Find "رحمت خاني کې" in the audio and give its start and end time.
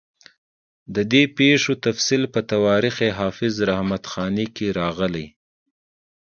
3.69-4.67